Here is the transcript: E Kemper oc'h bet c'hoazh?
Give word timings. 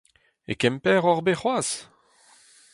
E 0.51 0.53
Kemper 0.61 1.01
oc'h 1.11 1.23
bet 1.25 1.39
c'hoazh? 1.39 1.75